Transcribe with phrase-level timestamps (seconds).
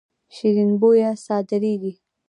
[0.35, 1.93] شیرین بویه صادریږي.